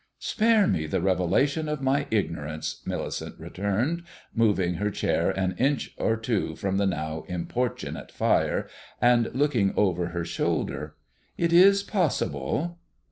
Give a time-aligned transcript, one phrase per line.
[0.17, 4.01] "Spare me the revelation of my ignorance," Millicent returned,
[4.33, 8.67] moving her chair an inch or two from the now importunate fire,
[8.99, 10.95] and looking over her shoulder.
[11.37, 12.79] "It is possible."